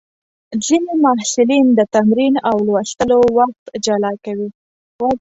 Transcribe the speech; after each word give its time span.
ځینې 0.65 0.93
محصلین 1.03 1.65
د 1.77 1.81
تمرین 1.95 2.33
او 2.49 2.55
لوستلو 2.67 3.19
وخت 3.37 3.63
جلا 3.85 4.13
کوي. 4.25 4.49